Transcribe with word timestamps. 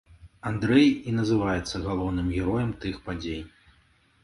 Андрэй 0.51 0.87
і 1.11 1.13
называецца 1.17 1.83
галоўным 1.85 2.33
героем 2.39 2.75
тых 2.87 2.99
падзей. 3.11 3.41